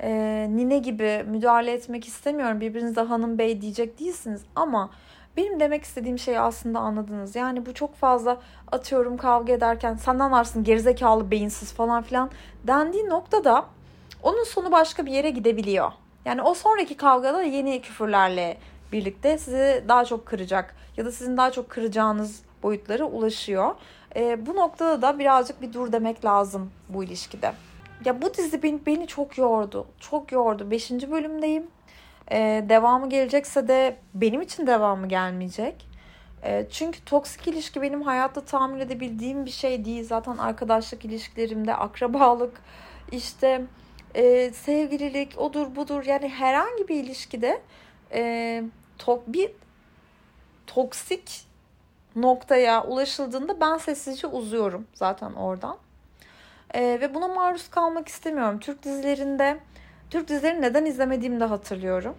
e, 0.00 0.10
nine 0.50 0.78
gibi 0.78 1.24
müdahale 1.26 1.72
etmek 1.72 2.08
istemiyorum. 2.08 2.60
Birbirinize 2.60 3.00
hanım 3.00 3.38
bey 3.38 3.60
diyecek 3.60 4.00
değilsiniz 4.00 4.42
ama 4.56 4.90
benim 5.38 5.60
demek 5.60 5.84
istediğim 5.84 6.18
şeyi 6.18 6.40
aslında 6.40 6.78
anladınız. 6.78 7.36
Yani 7.36 7.66
bu 7.66 7.74
çok 7.74 7.94
fazla 7.94 8.38
atıyorum 8.72 9.16
kavga 9.16 9.52
ederken 9.52 9.94
senden 9.94 10.32
varsın 10.32 10.64
gerizekalı 10.64 11.30
beyinsiz 11.30 11.72
falan 11.72 12.02
filan 12.02 12.30
dendiği 12.64 13.08
noktada 13.08 13.64
onun 14.22 14.44
sonu 14.44 14.72
başka 14.72 15.06
bir 15.06 15.12
yere 15.12 15.30
gidebiliyor. 15.30 15.92
Yani 16.24 16.42
o 16.42 16.54
sonraki 16.54 16.96
kavgada 16.96 17.42
yeni 17.42 17.82
küfürlerle 17.82 18.58
birlikte 18.92 19.38
sizi 19.38 19.84
daha 19.88 20.04
çok 20.04 20.26
kıracak 20.26 20.74
ya 20.96 21.04
da 21.04 21.12
sizin 21.12 21.36
daha 21.36 21.50
çok 21.50 21.68
kıracağınız 21.70 22.42
boyutlara 22.62 23.04
ulaşıyor. 23.04 23.74
E, 24.16 24.46
bu 24.46 24.56
noktada 24.56 25.02
da 25.02 25.18
birazcık 25.18 25.62
bir 25.62 25.72
dur 25.72 25.92
demek 25.92 26.24
lazım 26.24 26.70
bu 26.88 27.04
ilişkide. 27.04 27.52
Ya 28.04 28.22
bu 28.22 28.34
dizi 28.34 28.62
beni, 28.62 28.86
beni 28.86 29.06
çok 29.06 29.38
yordu. 29.38 29.86
Çok 30.00 30.32
yordu. 30.32 30.70
Beşinci 30.70 31.10
bölümdeyim. 31.10 31.66
E, 32.30 32.64
devamı 32.68 33.08
gelecekse 33.08 33.68
de 33.68 33.96
benim 34.14 34.42
için 34.42 34.66
devamı 34.66 35.08
gelmeyecek. 35.08 35.88
E, 36.42 36.66
çünkü 36.70 37.04
toksik 37.04 37.48
ilişki 37.48 37.82
benim 37.82 38.02
hayatta 38.02 38.40
tahammül 38.40 38.80
edebildiğim 38.80 39.46
bir 39.46 39.50
şey 39.50 39.84
değil. 39.84 40.04
Zaten 40.04 40.36
arkadaşlık 40.36 41.04
ilişkilerimde, 41.04 41.74
akrabalık, 41.74 42.60
işte 43.12 43.62
e, 44.14 44.50
sevgililik, 44.50 45.38
odur 45.38 45.76
budur. 45.76 46.04
Yani 46.04 46.28
herhangi 46.28 46.88
bir 46.88 47.04
ilişkide 47.04 47.60
e, 48.12 48.62
to 48.98 49.22
bir 49.26 49.50
toksik 50.66 51.46
noktaya 52.16 52.84
ulaşıldığında 52.84 53.60
ben 53.60 53.78
sessizce 53.78 54.26
uzuyorum 54.26 54.86
zaten 54.94 55.32
oradan. 55.32 55.76
E, 56.74 56.82
ve 56.82 57.14
buna 57.14 57.28
maruz 57.28 57.68
kalmak 57.70 58.08
istemiyorum. 58.08 58.58
Türk 58.58 58.82
dizilerinde 58.82 59.58
Türk 60.10 60.28
dizileri 60.28 60.62
neden 60.62 60.84
izlemediğimi 60.84 61.40
de 61.40 61.44
hatırlıyorum. 61.44 62.16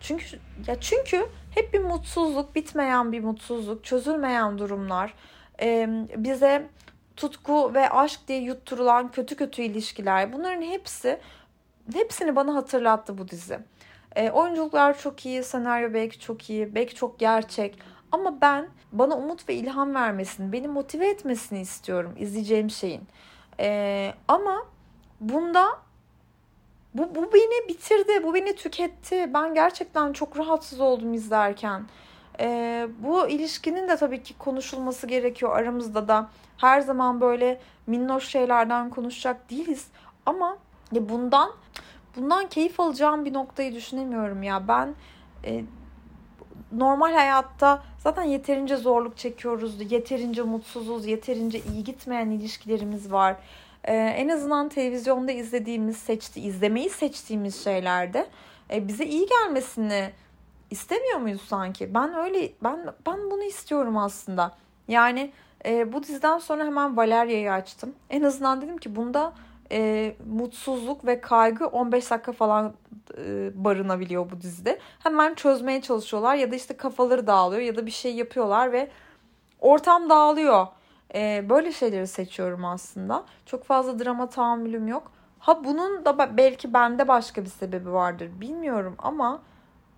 Çünkü 0.00 0.24
ya 0.66 0.80
çünkü 0.80 1.26
hep 1.50 1.74
bir 1.74 1.80
mutsuzluk, 1.80 2.54
bitmeyen 2.54 3.12
bir 3.12 3.20
mutsuzluk, 3.20 3.84
çözülmeyen 3.84 4.58
durumlar, 4.58 5.14
e, 5.62 5.88
bize 6.16 6.66
tutku 7.16 7.74
ve 7.74 7.90
aşk 7.90 8.20
diye 8.28 8.40
yutturulan 8.40 9.10
kötü 9.10 9.36
kötü 9.36 9.62
ilişkiler. 9.62 10.32
Bunların 10.32 10.62
hepsi 10.62 11.20
hepsini 11.92 12.36
bana 12.36 12.54
hatırlattı 12.54 13.18
bu 13.18 13.28
dizi. 13.28 13.58
E, 14.16 14.30
oyunculuklar 14.30 14.98
çok 14.98 15.26
iyi, 15.26 15.44
senaryo 15.44 15.94
belki 15.94 16.20
çok 16.20 16.50
iyi, 16.50 16.74
belki 16.74 16.94
çok 16.94 17.18
gerçek. 17.18 17.78
Ama 18.12 18.40
ben 18.40 18.68
bana 18.92 19.16
umut 19.16 19.48
ve 19.48 19.54
ilham 19.54 19.94
vermesini, 19.94 20.52
beni 20.52 20.68
motive 20.68 21.08
etmesini 21.08 21.60
istiyorum 21.60 22.14
izleyeceğim 22.18 22.70
şeyin. 22.70 23.02
E, 23.60 24.14
ama 24.28 24.66
bunda 25.20 25.66
bu, 26.94 27.14
bu 27.14 27.32
beni 27.34 27.68
bitirdi, 27.68 28.24
bu 28.24 28.34
beni 28.34 28.56
tüketti. 28.56 29.30
Ben 29.34 29.54
gerçekten 29.54 30.12
çok 30.12 30.38
rahatsız 30.38 30.80
oldum 30.80 31.14
izlerken. 31.14 31.82
E, 32.40 32.88
bu 32.98 33.28
ilişkinin 33.28 33.88
de 33.88 33.96
tabii 33.96 34.22
ki 34.22 34.38
konuşulması 34.38 35.06
gerekiyor 35.06 35.56
aramızda 35.56 36.08
da. 36.08 36.28
Her 36.56 36.80
zaman 36.80 37.20
böyle 37.20 37.60
minnoş 37.86 38.28
şeylerden 38.28 38.90
konuşacak 38.90 39.50
değiliz. 39.50 39.86
Ama 40.26 40.58
ya 40.92 41.08
bundan 41.08 41.50
bundan 42.16 42.48
keyif 42.48 42.80
alacağım 42.80 43.24
bir 43.24 43.32
noktayı 43.32 43.74
düşünemiyorum 43.74 44.42
ya. 44.42 44.68
Ben 44.68 44.94
e, 45.44 45.64
normal 46.72 47.12
hayatta 47.12 47.82
zaten 47.98 48.22
yeterince 48.22 48.76
zorluk 48.76 49.16
çekiyoruz, 49.16 49.92
yeterince 49.92 50.42
mutsuzuz, 50.42 51.06
yeterince 51.06 51.60
iyi 51.72 51.84
gitmeyen 51.84 52.30
ilişkilerimiz 52.30 53.12
var. 53.12 53.36
Ee, 53.84 53.94
en 53.94 54.28
azından 54.28 54.68
televizyonda 54.68 55.32
izlediğimiz, 55.32 55.96
seçti, 55.96 56.40
izlemeyi 56.40 56.90
seçtiğimiz 56.90 57.64
şeylerde 57.64 58.26
e, 58.70 58.88
bize 58.88 59.06
iyi 59.06 59.26
gelmesini 59.26 60.10
istemiyor 60.70 61.18
muyuz 61.18 61.42
sanki? 61.42 61.94
Ben 61.94 62.14
öyle, 62.14 62.52
ben 62.62 62.86
ben 63.06 63.30
bunu 63.30 63.42
istiyorum 63.42 63.98
aslında. 63.98 64.56
Yani 64.88 65.32
e, 65.66 65.92
bu 65.92 66.02
diziden 66.02 66.38
sonra 66.38 66.64
hemen 66.64 66.96
Valeria'yı 66.96 67.52
açtım. 67.52 67.94
En 68.10 68.22
azından 68.22 68.62
dedim 68.62 68.78
ki 68.78 68.96
bunda 68.96 69.32
e, 69.72 70.14
mutsuzluk 70.26 71.06
ve 71.06 71.20
kaygı 71.20 71.66
15 71.66 72.10
dakika 72.10 72.32
falan 72.32 72.74
e, 73.18 73.50
barınabiliyor 73.64 74.30
bu 74.30 74.40
dizide. 74.40 74.78
Hemen 74.98 75.34
çözmeye 75.34 75.82
çalışıyorlar 75.82 76.34
ya 76.34 76.52
da 76.52 76.56
işte 76.56 76.76
kafaları 76.76 77.26
dağılıyor 77.26 77.62
ya 77.62 77.76
da 77.76 77.86
bir 77.86 77.90
şey 77.90 78.14
yapıyorlar 78.14 78.72
ve 78.72 78.90
ortam 79.60 80.10
dağılıyor. 80.10 80.66
E, 81.14 81.46
böyle 81.48 81.72
şeyleri 81.72 82.06
seçiyorum 82.06 82.64
aslında. 82.64 83.24
Çok 83.46 83.64
fazla 83.64 83.98
drama 83.98 84.28
tahammülüm 84.28 84.88
yok. 84.88 85.12
Ha 85.38 85.64
bunun 85.64 86.04
da 86.04 86.36
belki 86.36 86.74
bende 86.74 87.08
başka 87.08 87.44
bir 87.44 87.50
sebebi 87.50 87.92
vardır 87.92 88.30
bilmiyorum 88.40 88.94
ama 88.98 89.42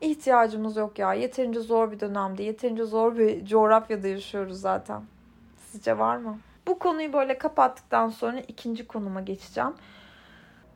ihtiyacımız 0.00 0.76
yok 0.76 0.98
ya. 0.98 1.14
Yeterince 1.14 1.60
zor 1.60 1.92
bir 1.92 2.00
dönemde, 2.00 2.42
yeterince 2.42 2.84
zor 2.84 3.16
bir 3.18 3.46
coğrafyada 3.46 4.08
yaşıyoruz 4.08 4.60
zaten. 4.60 5.02
Sizce 5.56 5.98
var 5.98 6.16
mı? 6.16 6.38
Bu 6.66 6.78
konuyu 6.78 7.12
böyle 7.12 7.38
kapattıktan 7.38 8.08
sonra 8.08 8.40
ikinci 8.40 8.86
konuma 8.86 9.20
geçeceğim. 9.20 9.74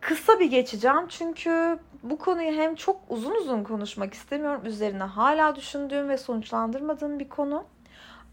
Kısa 0.01 0.41
bir 0.41 0.51
geçeceğim 0.51 1.09
çünkü 1.09 1.79
bu 2.03 2.19
konuyu 2.19 2.53
hem 2.53 2.75
çok 2.75 3.01
uzun 3.09 3.35
uzun 3.35 3.65
konuşmak 3.65 4.15
istemiyorum. 4.15 4.61
Üzerine 4.65 5.03
hala 5.03 5.57
düşündüğüm 5.57 6.09
ve 6.09 6.19
sonuçlandırmadığım 6.19 7.19
bir 7.19 7.29
konu. 7.29 7.65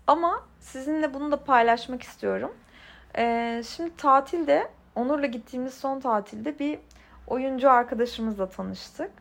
Ama 0.08 0.44
sizinle 0.71 1.13
bunu 1.13 1.31
da 1.31 1.43
paylaşmak 1.43 2.03
istiyorum. 2.03 2.55
Ee, 3.17 3.63
şimdi 3.67 3.97
tatilde, 3.97 4.71
Onur'la 4.95 5.25
gittiğimiz 5.25 5.74
son 5.74 6.00
tatilde 6.00 6.59
bir 6.59 6.79
oyuncu 7.27 7.71
arkadaşımızla 7.71 8.50
tanıştık. 8.50 9.12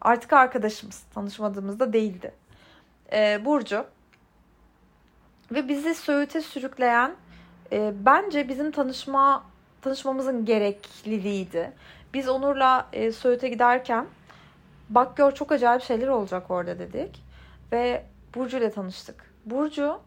Artık 0.00 0.32
arkadaşımız, 0.32 1.02
tanışmadığımızda 1.14 1.92
değildi. 1.92 2.34
Ee, 3.12 3.44
Burcu. 3.44 3.84
Ve 5.52 5.68
bizi 5.68 5.94
Söğüt'e 5.94 6.40
sürükleyen 6.40 7.14
e, 7.72 7.92
bence 7.94 8.48
bizim 8.48 8.70
tanışma 8.70 9.44
tanışmamızın 9.82 10.44
gerekliliğiydi. 10.44 11.72
Biz 12.14 12.28
Onur'la 12.28 12.88
e, 12.92 13.12
Söğüt'e 13.12 13.48
giderken 13.48 14.06
bak 14.88 15.16
gör 15.16 15.32
çok 15.32 15.52
acayip 15.52 15.82
şeyler 15.82 16.08
olacak 16.08 16.50
orada 16.50 16.78
dedik. 16.78 17.24
Ve 17.72 18.04
Burcu 18.34 18.56
ile 18.56 18.70
tanıştık. 18.70 19.34
Burcu 19.46 20.00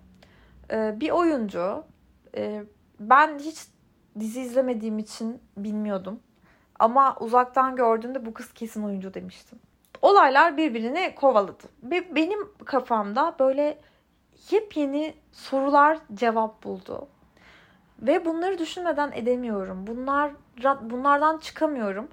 e, 0.71 0.99
bir 0.99 1.09
oyuncu. 1.09 1.83
E, 2.37 2.63
ben 2.99 3.39
hiç 3.39 3.67
dizi 4.19 4.41
izlemediğim 4.41 4.99
için 4.99 5.41
bilmiyordum. 5.57 6.19
Ama 6.79 7.15
uzaktan 7.19 7.75
gördüğümde 7.75 8.25
bu 8.25 8.33
kız 8.33 8.53
kesin 8.53 8.83
oyuncu 8.83 9.13
demiştim. 9.13 9.59
Olaylar 10.01 10.57
birbirini 10.57 11.15
kovaladı. 11.15 11.63
Ve 11.83 12.15
benim 12.15 12.39
kafamda 12.65 13.35
böyle 13.39 13.77
yepyeni 14.51 15.13
sorular 15.31 15.97
cevap 16.13 16.63
buldu. 16.63 17.07
Ve 18.01 18.25
bunları 18.25 18.57
düşünmeden 18.57 19.11
edemiyorum. 19.11 19.87
Bunlar 19.87 20.31
bunlardan 20.81 21.37
çıkamıyorum. 21.37 22.07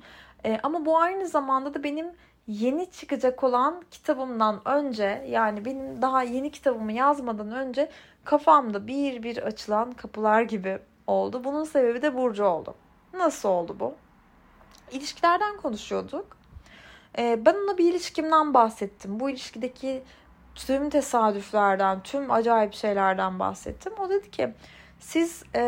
E, 0.45 0.61
ama 0.62 0.87
bu 0.87 0.99
aynı 0.99 1.28
zamanda 1.28 1.75
da 1.75 1.85
benim 1.85 2.07
yeni 2.47 2.90
çıkacak 2.90 3.44
olan 3.44 3.82
kitabımdan 3.90 4.61
önce 4.64 5.25
yani 5.28 5.64
benim 5.64 6.02
daha 6.02 6.23
yeni 6.23 6.50
kitabımı 6.50 6.92
yazmadan 6.92 7.52
önce 7.52 7.90
kafamda 8.25 8.87
bir 8.87 9.23
bir 9.23 9.37
açılan 9.37 9.92
kapılar 9.92 10.42
gibi 10.42 10.78
oldu. 11.06 11.44
Bunun 11.44 11.64
sebebi 11.64 12.02
de 12.02 12.14
Burcu 12.16 12.44
oldu. 12.44 12.75
Nasıl 13.14 13.49
oldu 13.49 13.76
bu? 13.80 13.94
İlişkilerden 14.92 15.56
konuşuyorduk. 15.56 16.37
Ee, 17.18 17.47
ben 17.47 17.54
ona 17.54 17.78
bir 17.78 17.90
ilişkimden 17.90 18.54
bahsettim. 18.54 19.20
Bu 19.20 19.30
ilişkideki 19.30 20.02
tüm 20.54 20.90
tesadüflerden, 20.90 22.02
tüm 22.02 22.30
acayip 22.30 22.75
şeylerden 22.75 23.38
bahsettim. 23.38 23.92
O 23.99 24.11
dedi 24.11 24.30
ki 24.30 24.54
siz 25.00 25.42
e, 25.54 25.62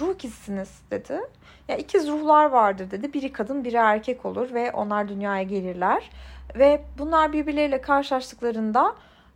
ruh 0.00 0.14
ikizsiniz 0.14 0.82
dedi. 0.90 1.20
Ya 1.68 1.76
ikiz 1.76 2.08
ruhlar 2.08 2.44
vardır 2.44 2.90
dedi. 2.90 3.12
Biri 3.12 3.32
kadın, 3.32 3.64
biri 3.64 3.76
erkek 3.76 4.26
olur 4.26 4.54
ve 4.54 4.72
onlar 4.72 5.08
dünyaya 5.08 5.42
gelirler. 5.42 6.10
Ve 6.54 6.82
bunlar 6.98 7.32
birbirleriyle 7.32 7.80
karşılaştıklarında 7.80 8.94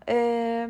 e, 0.09 0.69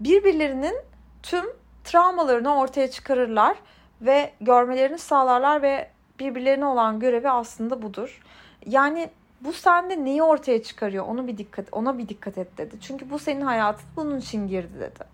birbirlerinin 0.00 0.76
tüm 1.22 1.44
travmalarını 1.84 2.58
ortaya 2.58 2.90
çıkarırlar 2.90 3.56
ve 4.00 4.30
görmelerini 4.40 4.98
sağlarlar 4.98 5.62
ve 5.62 5.90
birbirlerine 6.20 6.66
olan 6.66 7.00
görevi 7.00 7.30
aslında 7.30 7.82
budur. 7.82 8.22
Yani 8.66 9.10
bu 9.40 9.52
sende 9.52 10.04
neyi 10.04 10.22
ortaya 10.22 10.62
çıkarıyor? 10.62 11.06
Onu 11.06 11.26
bir 11.26 11.38
dikkat, 11.38 11.66
ona 11.72 11.98
bir 11.98 12.08
dikkat 12.08 12.38
et 12.38 12.58
dedi. 12.58 12.76
Çünkü 12.80 13.10
bu 13.10 13.18
senin 13.18 13.40
hayatın 13.40 13.88
bunun 13.96 14.18
için 14.18 14.48
girdi 14.48 14.80
dedi. 14.80 15.04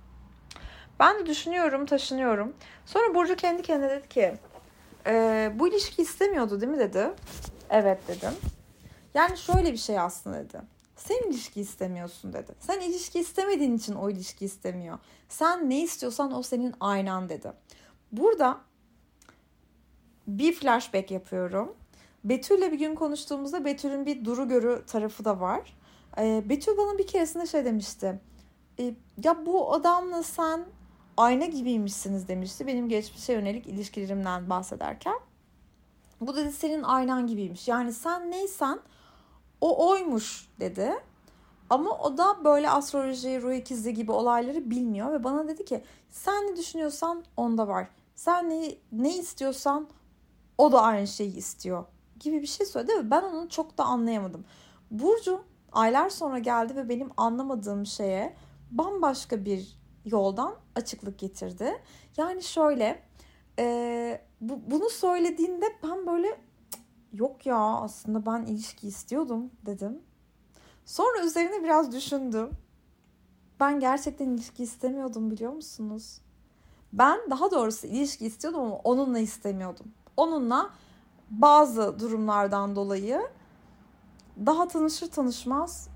Ben 1.01 1.19
de 1.19 1.27
düşünüyorum, 1.27 1.87
taşınıyorum. 1.87 2.55
Sonra 2.87 3.15
Burcu 3.15 3.37
kendi 3.37 3.63
kendine 3.63 3.91
dedi 3.91 4.09
ki, 4.09 4.35
e, 5.07 5.53
bu 5.55 5.69
ilişki 5.69 6.03
istemiyordu 6.03 6.61
değil 6.61 6.73
mi 6.73 6.79
dedi. 6.79 7.11
Evet 7.71 8.09
dedim. 8.09 8.33
Yani 9.15 9.39
şöyle 9.39 9.73
bir 9.73 9.79
şey 9.79 9.99
aslında 9.99 10.39
dedi. 10.39 10.61
Sen 10.97 11.31
ilişki 11.31 11.61
istemiyorsun 11.61 12.33
dedi. 12.33 12.53
Sen 12.61 12.81
ilişki 12.81 13.21
istemediğin 13.21 13.77
için 13.77 13.95
o 13.95 14.11
ilişki 14.11 14.45
istemiyor. 14.45 14.99
Sen 15.29 15.71
ne 15.71 15.83
istiyorsan 15.83 16.37
o 16.37 16.43
senin 16.43 16.75
aynan 16.81 17.29
dedi. 17.29 17.53
Burada 18.13 18.59
bir 20.27 20.53
flashback 20.53 21.11
yapıyorum. 21.11 21.77
Betül'le 22.25 22.73
bir 22.73 22.79
gün 22.79 22.95
konuştuğumuzda 22.95 23.65
Betül'ün 23.65 24.07
bir 24.07 24.25
duru 24.25 24.49
görü 24.49 24.83
tarafı 24.87 25.25
da 25.25 25.41
var. 25.41 25.77
Ee, 26.19 26.43
Betül 26.49 26.77
bana 26.77 26.99
bir 26.99 27.07
keresinde 27.07 27.47
şey 27.47 27.65
demişti. 27.65 28.21
E, 28.81 28.95
ya 29.25 29.47
bu 29.47 29.75
adamla 29.75 30.23
sen 30.23 30.65
ayna 31.19 31.47
gibiymişsiniz 31.47 32.29
demişti. 32.29 32.67
Benim 32.67 32.89
geçmişe 32.89 33.33
yönelik 33.33 33.67
ilişkilerimden 33.67 34.51
bahsederken. 34.51 35.21
Bu 36.21 36.37
dedi 36.37 36.53
senin 36.53 36.83
aynan 36.83 37.27
gibiymiş. 37.27 37.69
Yani 37.69 37.93
sen 37.93 38.31
neysen 38.31 38.81
o 39.61 39.89
oymuş 39.91 40.49
dedi. 40.61 40.93
Ama 41.71 41.91
o 41.91 42.19
da 42.19 42.45
böyle 42.45 42.71
astroloji, 42.71 43.43
ruh 43.43 43.53
ikizliği 43.53 43.95
gibi 43.95 44.13
olayları 44.13 44.71
bilmiyor 44.71 45.13
ve 45.13 45.25
bana 45.25 45.49
dedi 45.49 45.65
ki 45.65 45.85
sen 46.11 46.47
ne 46.47 46.57
düşünüyorsan 46.57 47.25
onda 47.37 47.69
var. 47.69 47.89
Sen 48.15 48.51
ne, 48.51 48.75
ne 48.93 49.17
istiyorsan 49.17 49.89
o 50.59 50.73
da 50.73 50.83
aynı 50.83 51.07
şeyi 51.07 51.37
istiyor 51.37 51.85
gibi 52.21 52.43
bir 52.43 52.47
şey 52.47 52.67
söyledi 52.67 52.93
ve 52.93 53.11
ben 53.11 53.23
onu 53.23 53.49
çok 53.49 53.79
da 53.79 53.85
anlayamadım. 53.85 54.45
Burcu 54.91 55.41
aylar 55.73 56.11
sonra 56.11 56.39
geldi 56.39 56.77
ve 56.77 56.89
benim 56.89 57.11
anlamadığım 57.17 57.87
şeye 57.87 58.37
bambaşka 58.71 59.45
bir 59.45 59.78
yoldan 60.11 60.55
açıklık 60.75 61.19
getirdi. 61.19 61.83
Yani 62.17 62.43
şöyle 62.43 63.03
e, 63.59 64.21
bu, 64.41 64.61
bunu 64.67 64.89
söylediğinde 64.91 65.67
ben 65.83 66.07
böyle 66.07 66.41
yok 67.13 67.47
ya 67.47 67.59
aslında 67.59 68.27
ben 68.27 68.43
ilişki 68.43 68.89
istiyordum 68.89 69.51
dedim. 69.67 70.03
Sonra 70.85 71.25
üzerine 71.25 71.65
biraz 71.65 71.93
düşündüm. 71.93 72.51
Ben 73.61 73.81
gerçekten 73.81 74.29
ilişki 74.29 74.63
istemiyordum 74.63 75.31
biliyor 75.31 75.53
musunuz? 75.53 76.21
Ben 76.93 77.19
daha 77.31 77.51
doğrusu 77.51 77.87
ilişki 77.87 78.27
istiyordum 78.27 78.61
ama 78.61 78.77
onunla 78.77 79.19
istemiyordum. 79.19 79.87
Onunla 80.17 80.71
bazı 81.31 82.01
durumlardan 82.01 82.77
dolayı 82.77 83.21
daha 84.47 84.69
tanışır 84.69 85.11
tanışmaz 85.11 85.89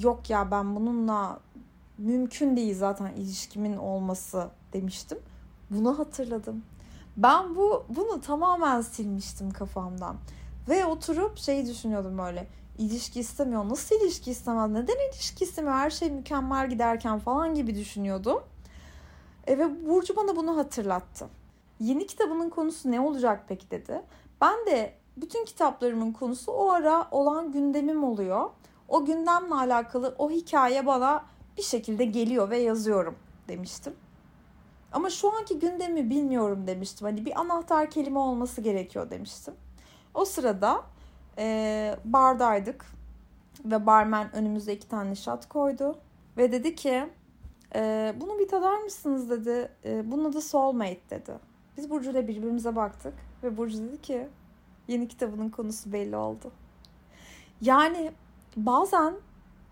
yok 0.00 0.30
ya 0.30 0.50
ben 0.50 0.76
bununla 0.76 1.40
mümkün 1.98 2.56
değil 2.56 2.78
zaten 2.78 3.12
ilişkimin 3.12 3.76
olması 3.76 4.48
demiştim. 4.72 5.18
Bunu 5.70 5.98
hatırladım. 5.98 6.62
Ben 7.16 7.56
bu 7.56 7.84
bunu 7.88 8.20
tamamen 8.20 8.80
silmiştim 8.80 9.50
kafamdan. 9.50 10.16
Ve 10.68 10.84
oturup 10.86 11.38
şeyi 11.38 11.66
düşünüyordum 11.66 12.18
böyle. 12.18 12.46
İlişki 12.78 13.20
istemiyor. 13.20 13.68
Nasıl 13.68 13.96
ilişki 13.96 14.30
istemez? 14.30 14.70
Neden 14.70 15.10
ilişki 15.12 15.44
istemiyor? 15.44 15.74
Her 15.74 15.90
şey 15.90 16.10
mükemmel 16.10 16.70
giderken 16.70 17.18
falan 17.18 17.54
gibi 17.54 17.74
düşünüyordum. 17.74 18.42
E 19.46 19.58
ve 19.58 19.86
Burcu 19.88 20.16
bana 20.16 20.36
bunu 20.36 20.56
hatırlattı. 20.56 21.28
Yeni 21.80 22.06
kitabının 22.06 22.50
konusu 22.50 22.90
ne 22.90 23.00
olacak 23.00 23.44
peki 23.48 23.70
dedi. 23.70 24.02
Ben 24.40 24.66
de 24.66 24.94
bütün 25.16 25.44
kitaplarımın 25.44 26.12
konusu 26.12 26.52
o 26.52 26.70
ara 26.70 27.08
olan 27.10 27.52
gündemim 27.52 28.04
oluyor. 28.04 28.50
O 28.88 29.04
gündemle 29.04 29.54
alakalı 29.54 30.14
o 30.18 30.30
hikaye 30.30 30.86
bana 30.86 31.24
bir 31.58 31.62
şekilde 31.62 32.04
geliyor 32.04 32.50
ve 32.50 32.58
yazıyorum 32.58 33.16
demiştim. 33.48 33.92
Ama 34.92 35.10
şu 35.10 35.36
anki 35.36 35.58
gündemi 35.58 36.10
bilmiyorum 36.10 36.66
demiştim. 36.66 37.06
Hani 37.06 37.26
bir 37.26 37.40
anahtar 37.40 37.90
kelime 37.90 38.18
olması 38.18 38.60
gerekiyor 38.60 39.10
demiştim. 39.10 39.54
O 40.14 40.24
sırada 40.24 40.84
e, 41.38 41.96
bardaydık 42.04 42.86
ve 43.64 43.86
barmen 43.86 44.36
önümüze 44.36 44.72
iki 44.72 44.88
tane 44.88 45.14
şat 45.14 45.48
koydu. 45.48 45.98
Ve 46.36 46.52
dedi 46.52 46.74
ki 46.74 47.08
e, 47.74 48.14
bunu 48.20 48.38
bir 48.38 48.48
tadar 48.48 48.78
mısınız 48.78 49.30
dedi. 49.30 49.72
E, 49.84 50.10
bunun 50.10 50.24
adı 50.24 50.40
Soulmate 50.40 51.00
dedi. 51.10 51.32
Biz 51.76 51.90
Burcu 51.90 52.10
ile 52.10 52.28
birbirimize 52.28 52.76
baktık 52.76 53.14
ve 53.42 53.56
Burcu 53.56 53.78
dedi 53.78 54.02
ki 54.02 54.28
yeni 54.88 55.08
kitabının 55.08 55.50
konusu 55.50 55.92
belli 55.92 56.16
oldu. 56.16 56.52
Yani 57.60 58.12
bazen 58.56 59.14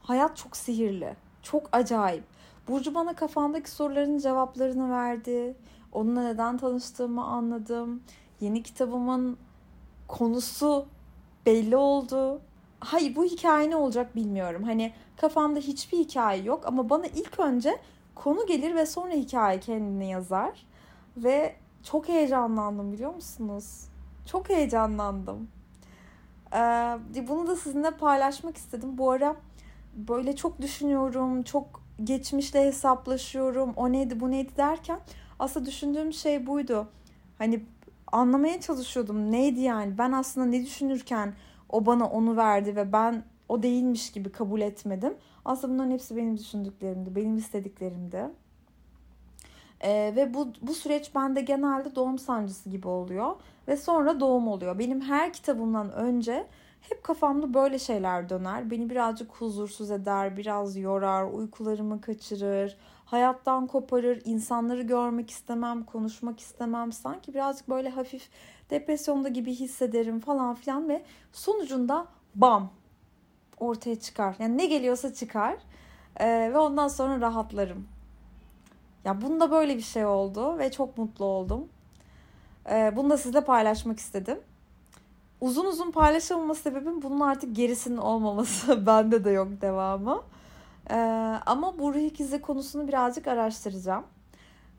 hayat 0.03 0.37
çok 0.37 0.57
sihirli, 0.57 1.16
çok 1.46 1.68
acayip. 1.72 2.24
Burcu 2.68 2.94
bana 2.94 3.12
kafamdaki 3.12 3.70
soruların 3.70 4.18
cevaplarını 4.18 4.90
verdi. 4.90 5.56
Onunla 5.92 6.22
neden 6.22 6.59
tanıştığımı 6.59 7.24
anladım. 7.24 8.02
Yeni 8.40 8.62
kitabımın 8.62 9.38
konusu 10.09 10.87
belli 11.46 11.76
oldu. 11.76 12.40
Hayır 12.80 13.16
bu 13.16 13.24
hikaye 13.24 13.70
ne 13.70 13.76
olacak 13.76 14.16
bilmiyorum. 14.16 14.62
Hani 14.62 14.92
kafamda 15.16 15.59
hiçbir 15.61 15.98
hikaye 15.98 16.42
yok 16.42 16.66
ama 16.66 16.90
bana 16.90 17.06
ilk 17.06 17.40
önce 17.40 17.78
konu 18.14 18.46
gelir 18.46 18.74
ve 18.74 18.87
sonra 18.87 19.12
hikaye 19.12 19.61
kendini 19.61 20.11
yazar. 20.11 20.66
Ve 21.16 21.56
çok 21.82 22.09
heyecanlandım 22.09 22.92
biliyor 22.92 23.14
musunuz? 23.14 23.88
Çok 24.26 24.48
heyecanlandım. 24.48 25.48
Ee, 26.52 26.98
bunu 27.28 27.46
da 27.46 27.56
sizinle 27.56 27.90
paylaşmak 27.90 28.56
istedim. 28.56 28.98
Bu 28.98 29.11
ara 29.11 29.37
böyle 29.96 30.37
çok 30.37 30.61
düşünüyorum, 30.62 31.42
çok 31.42 31.82
geçmişle 32.04 32.64
hesaplaşıyorum. 32.64 33.72
O 33.76 33.92
neydi, 33.92 34.20
bu 34.20 34.30
neydi 34.30 34.56
derken 34.56 35.00
aslında 35.38 35.66
düşündüğüm 35.66 36.12
şey 36.12 36.46
buydu. 36.46 36.88
Hani 37.38 37.61
anlamaya 38.12 38.61
çalışıyordum. 38.61 39.32
Neydi 39.32 39.61
yani? 39.61 39.98
Ben 39.98 40.12
aslında 40.12 40.46
ne 40.46 40.62
düşünürken 40.62 41.35
o 41.68 41.87
bana 41.87 42.06
onu 42.06 42.37
verdi 42.37 42.76
ve 42.76 42.92
ben 42.92 43.24
o 43.48 43.62
değilmiş 43.62 44.12
gibi 44.12 44.32
kabul 44.32 44.61
etmedim. 44.61 45.14
Aslında 45.44 45.74
bunların 45.74 45.90
hepsi 45.90 46.16
benim 46.16 46.38
düşündüklerimdi, 46.38 47.16
benim 47.16 47.37
istediklerimdi. 47.37 48.28
Ee, 49.80 50.12
ve 50.16 50.35
bu, 50.35 50.48
bu 50.62 50.74
süreç 50.74 51.14
bende 51.14 51.40
genelde 51.40 51.94
doğum 51.94 52.18
sancısı 52.18 52.70
gibi 52.70 52.88
oluyor. 52.88 53.37
Ve 53.68 53.76
sonra 53.76 54.20
doğum 54.20 54.48
oluyor. 54.48 54.78
Benim 54.78 55.00
her 55.00 55.32
kitabımdan 55.32 55.92
önce 55.92 56.46
hep 56.88 57.05
kafamda 57.05 57.55
böyle 57.55 57.79
şeyler 57.79 58.29
döner. 58.29 58.70
Beni 58.70 58.90
birazcık 58.90 59.33
huzursuz 59.33 59.90
eder, 59.90 60.37
biraz 60.37 60.77
yorar, 60.77 61.25
uykularımı 61.25 62.01
kaçırır, 62.01 62.77
hayattan 63.05 63.66
koparır, 63.66 64.22
insanları 64.25 64.83
görmek 64.83 65.31
istemem, 65.31 65.85
konuşmak 65.85 66.40
istemem. 66.40 66.92
Sanki 66.92 67.35
birazcık 67.35 67.68
böyle 67.68 67.88
hafif 67.88 68.29
depresyonda 68.70 69.29
gibi 69.29 69.55
hissederim 69.55 70.20
falan 70.20 70.55
filan 70.55 70.88
ve 70.88 71.03
sonucunda 71.33 72.07
bam 72.35 72.70
ortaya 73.61 74.01
çıkar. 74.01 74.37
Yani 74.38 74.59
ne 74.59 74.66
geliyorsa 74.66 75.14
çıkar 75.14 75.57
ee, 76.20 76.51
ve 76.55 76.59
ondan 76.59 76.88
sonra 76.88 77.20
rahatlarım. 77.20 77.88
Ya 79.05 79.20
bunda 79.20 79.51
böyle 79.51 79.77
bir 79.77 79.83
şey 79.83 80.07
oldu 80.07 80.59
ve 80.59 80.70
çok 80.70 80.99
mutlu 80.99 81.25
oldum. 81.25 81.68
Ee, 82.70 82.92
bunu 82.96 83.11
da 83.11 83.16
sizle 83.16 83.40
paylaşmak 83.40 83.99
istedim. 83.99 84.38
Uzun 85.40 85.64
uzun 85.64 85.90
paylaşamama 85.90 86.55
sebebim 86.55 87.03
bunun 87.03 87.20
artık 87.20 87.57
gerisinin 87.57 87.96
olmaması. 87.96 88.87
Bende 88.87 89.25
de 89.25 89.31
yok 89.31 89.49
devamı. 89.61 90.22
Ee, 90.90 90.94
ama 91.46 91.79
bu 91.79 91.94
ikizi 91.94 92.42
konusunu 92.42 92.88
birazcık 92.88 93.29
araştıracağım. 93.29 94.05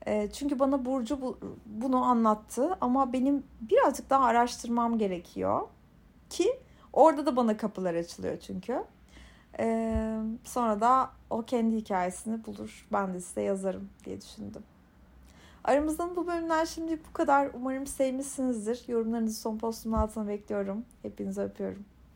E, 0.06 0.30
çünkü 0.32 0.58
bana 0.58 0.84
Burcu 0.84 1.20
bu, 1.20 1.38
bunu 1.66 2.04
anlattı 2.04 2.76
ama 2.80 3.12
benim 3.12 3.42
birazcık 3.60 4.10
daha 4.10 4.24
araştırmam 4.24 4.98
gerekiyor 4.98 5.68
ki 6.30 6.60
orada 6.92 7.26
da 7.26 7.36
bana 7.36 7.56
kapılar 7.56 7.94
açılıyor 7.94 8.40
çünkü. 8.40 8.84
E, 9.58 9.94
sonra 10.44 10.80
da 10.80 11.10
o 11.30 11.42
kendi 11.42 11.76
hikayesini 11.76 12.44
bulur. 12.46 12.86
Ben 12.92 13.14
de 13.14 13.20
size 13.20 13.42
yazarım 13.42 13.88
diye 14.04 14.20
düşündüm. 14.20 14.62
Aramızdan 15.68 16.16
bu 16.16 16.26
bölümler 16.26 16.66
şimdi 16.66 17.00
bu 17.08 17.12
kadar. 17.12 17.50
Umarım 17.54 17.86
sevmişsinizdir. 17.86 18.84
Yorumlarınızı 18.88 19.40
son 19.40 19.58
postumun 19.58 19.96
altına 19.96 20.28
bekliyorum. 20.28 20.84
Hepinizi 21.02 21.40
öpüyorum. 21.40 21.84